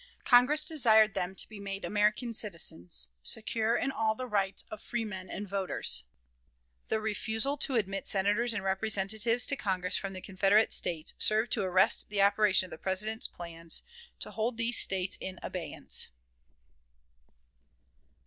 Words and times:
Congress 0.25 0.65
desired 0.65 1.13
them 1.13 1.35
to 1.35 1.47
be 1.47 1.59
made 1.59 1.85
American 1.85 2.33
citizens, 2.33 3.09
secure 3.21 3.75
in 3.75 3.91
all 3.91 4.15
the 4.15 4.25
rights 4.25 4.63
of 4.71 4.81
freemen 4.81 5.29
and 5.29 5.47
voters. 5.47 6.05
The 6.87 6.99
refusal 6.99 7.55
to 7.57 7.75
admit 7.75 8.07
Senators 8.07 8.51
and 8.55 8.63
Representatives 8.63 9.45
to 9.45 9.55
Congress 9.55 9.95
from 9.97 10.13
the 10.13 10.21
Confederate 10.21 10.73
States 10.73 11.13
served 11.19 11.51
to 11.51 11.61
arrest 11.61 12.09
the 12.09 12.23
operation 12.23 12.65
of 12.65 12.71
the 12.71 12.79
President's 12.79 13.27
plans 13.27 13.83
to 14.21 14.31
hold 14.31 14.57
these 14.57 14.79
States 14.79 15.19
in 15.21 15.39
abeyance. 15.43 16.07